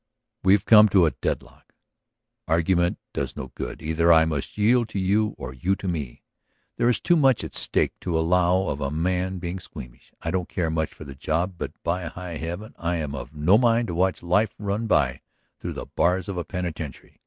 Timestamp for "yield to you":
4.57-5.35